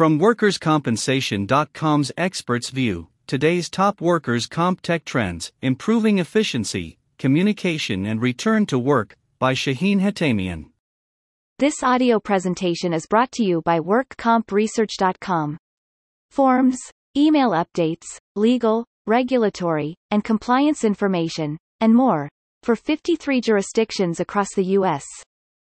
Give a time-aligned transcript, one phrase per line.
[0.00, 8.64] From WorkersCompensation.com's experts' view, today's top workers' comp tech trends, improving efficiency, communication, and return
[8.64, 10.70] to work, by Shaheen Hatamian.
[11.58, 15.58] This audio presentation is brought to you by WorkCompResearch.com.
[16.30, 16.78] Forms,
[17.14, 22.30] email updates, legal, regulatory, and compliance information, and more,
[22.62, 25.04] for 53 jurisdictions across the U.S.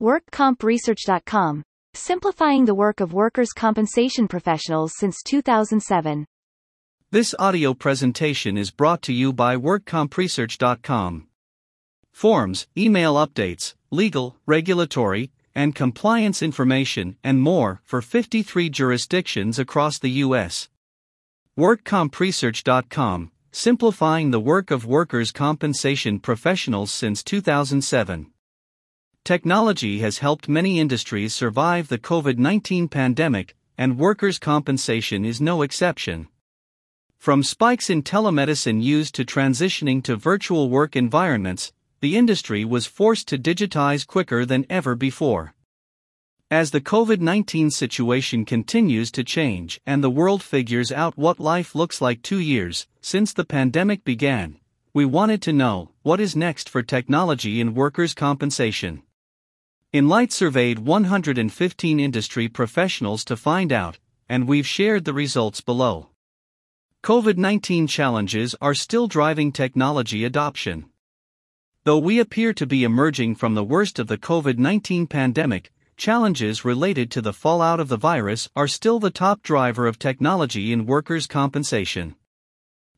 [0.00, 1.64] WorkCompResearch.com,
[1.94, 6.26] simplifying the work of workers' compensation professionals since 2007.
[7.10, 11.28] This audio presentation is brought to you by WorkCompResearch.com.
[12.10, 20.10] Forms, email updates, legal, regulatory, and compliance information, and more for 53 jurisdictions across the
[20.24, 20.70] U.S.
[21.58, 28.31] WorkCompResearch.com, simplifying the work of workers' compensation professionals since 2007.
[29.24, 35.62] Technology has helped many industries survive the COVID 19 pandemic, and workers' compensation is no
[35.62, 36.26] exception.
[37.18, 43.28] From spikes in telemedicine used to transitioning to virtual work environments, the industry was forced
[43.28, 45.54] to digitize quicker than ever before.
[46.50, 51.76] As the COVID 19 situation continues to change and the world figures out what life
[51.76, 54.58] looks like two years since the pandemic began,
[54.92, 59.04] we wanted to know what is next for technology in workers' compensation.
[59.94, 66.08] Enlyte surveyed 115 industry professionals to find out, and we've shared the results below.
[67.02, 70.86] COVID 19 challenges are still driving technology adoption.
[71.84, 76.64] Though we appear to be emerging from the worst of the COVID 19 pandemic, challenges
[76.64, 80.86] related to the fallout of the virus are still the top driver of technology in
[80.86, 82.14] workers' compensation.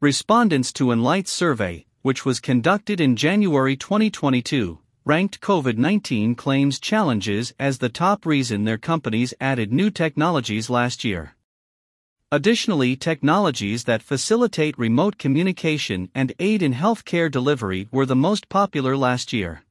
[0.00, 7.54] Respondents to Enlyte's survey, which was conducted in January 2022, ranked COVID 19 claims challenges
[7.58, 11.34] as the top reason their companies added new technologies last year.
[12.30, 18.98] Additionally, technologies that facilitate remote communication and aid in healthcare delivery were the most popular
[18.98, 19.62] last year.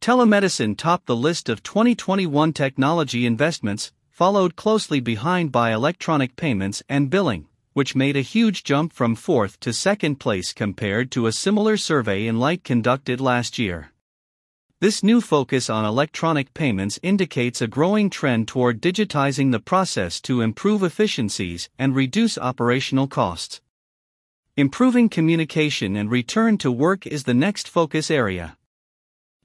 [0.00, 7.10] Telemedicine topped the list of 2021 technology investments, followed closely behind by electronic payments and
[7.10, 11.76] billing, which made a huge jump from fourth to second place compared to a similar
[11.76, 13.92] survey Enlyte conducted last year.
[14.78, 20.42] This new focus on electronic payments indicates a growing trend toward digitizing the process to
[20.42, 23.62] improve efficiencies and reduce operational costs.
[24.54, 28.58] Improving communication and return to work is the next focus area.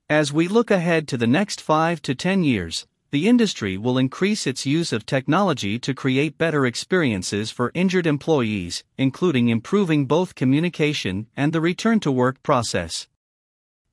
[0.09, 4.45] As we look ahead to the next 5 to 10 years, the industry will increase
[4.45, 11.27] its use of technology to create better experiences for injured employees, including improving both communication
[11.37, 13.07] and the return to work process.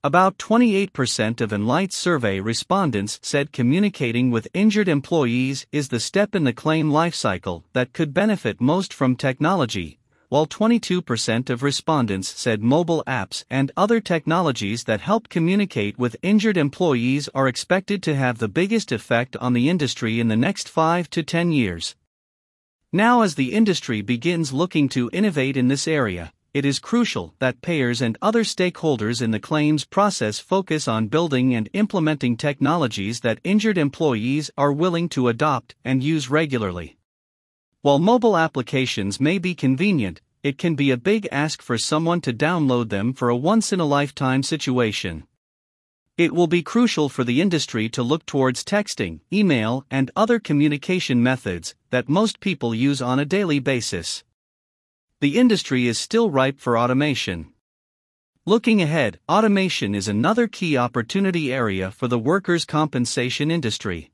[0.04, 6.44] About 28% of Enlyte's survey respondents said communicating with injured employees is the step in
[6.44, 9.98] the claim lifecycle that could benefit most from technology,
[10.28, 16.56] while 22% of respondents said mobile apps and other technologies that help communicate with injured
[16.56, 21.10] employees are expected to have the biggest effect on the industry in the next 5
[21.10, 21.96] to 10 years.
[22.92, 27.62] Now, as the industry begins looking to innovate in this area, it is crucial that
[27.62, 33.38] payers and other stakeholders in the claims process focus on building and implementing technologies that
[33.44, 36.96] injured employees are willing to adopt and use regularly.
[37.82, 42.32] While mobile applications may be convenient, it can be a big ask for someone to
[42.32, 45.28] download them for a once in a lifetime situation.
[46.16, 51.22] It will be crucial for the industry to look towards texting, email, and other communication
[51.22, 54.24] methods that most people use on a daily basis
[55.20, 57.52] the industry is still ripe for automation.
[58.46, 64.12] Looking ahead, automation is another key opportunity area for the workers' compensation industry.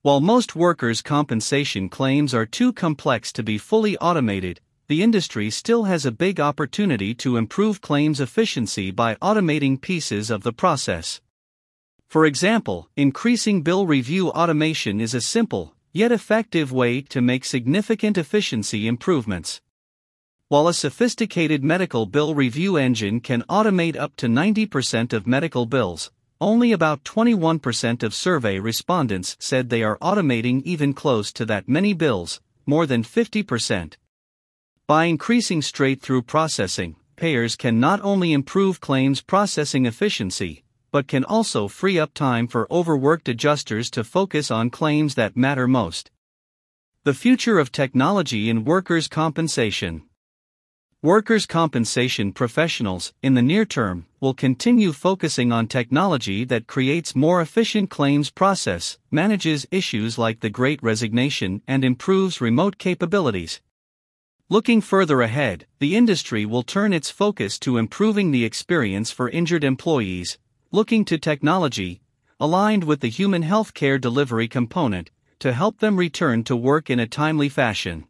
[0.00, 5.84] While most workers' compensation claims are too complex to be fully automated, the industry still
[5.84, 11.20] has a big opportunity to improve claims efficiency by automating pieces of the process.
[12.08, 18.16] For example, increasing bill review automation is a simple, yet effective way to make significant
[18.16, 19.60] efficiency improvements.
[20.48, 26.10] While a sophisticated medical bill review engine can automate up to 90% of medical bills,
[26.38, 31.94] only about 21% of survey respondents said they are automating even close to that many
[31.94, 33.94] bills, more than 50%.
[34.86, 40.62] By increasing straight through processing, payers can not only improve claims processing efficiency,
[40.92, 45.66] but can also free up time for overworked adjusters to focus on claims that matter
[45.66, 46.10] most.
[47.04, 50.02] The future of technology in workers' compensation.
[51.04, 57.42] Workers' compensation professionals, in the near term, will continue focusing on technology that creates more
[57.42, 63.60] efficient claims process, manages issues like the great resignation, and improves remote capabilities.
[64.48, 69.62] Looking further ahead, the industry will turn its focus to improving the experience for injured
[69.62, 70.38] employees,
[70.72, 72.00] looking to technology,
[72.40, 77.06] aligned with the human healthcare delivery component, to help them return to work in a
[77.06, 78.06] timely fashion.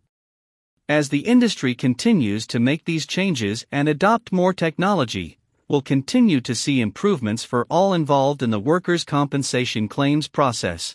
[0.89, 6.55] As the industry continues to make these changes and adopt more technology, we'll continue to
[6.55, 10.95] see improvements for all involved in the workers' compensation claims process.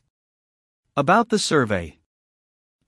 [0.95, 1.97] About the survey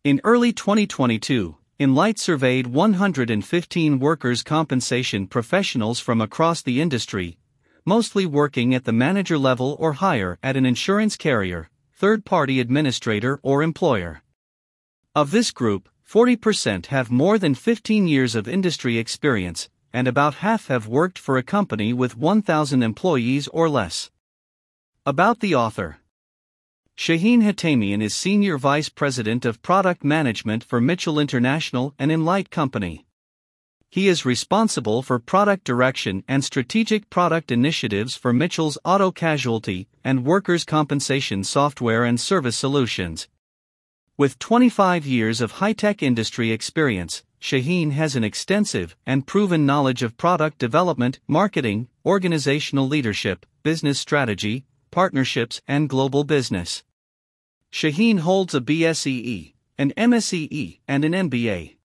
[0.04, 7.40] In early 2022, Enlyte surveyed 115 workers' compensation professionals from across the industry,
[7.84, 13.40] mostly working at the manager level or higher at an insurance carrier, third party administrator,
[13.42, 14.22] or employer.
[15.16, 20.68] Of this group, 40% have more than 15 years of industry experience, and about half
[20.68, 24.12] have worked for a company with 1,000 employees or less.
[25.06, 26.00] About the author
[26.98, 33.06] Shaheen Hatamian is Senior Vice President of Product Management for Mitchell International and Enlyte Company.
[33.90, 40.26] He is responsible for product direction and strategic product initiatives for Mitchell's auto casualty and
[40.26, 43.30] workers' compensation software and service solutions,
[44.22, 50.04] with 25 years of high tech industry experience, Shaheen has an extensive and proven knowledge
[50.04, 56.84] of product development, marketing, organizational leadership, business strategy, partnerships, and global business.
[57.72, 61.78] Shaheen holds a BSEE, an MSEE, and an MBA.